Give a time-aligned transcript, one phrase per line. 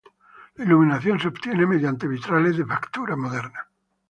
[0.55, 3.67] La iluminación se obtiene mediante vitrales de factura moderna.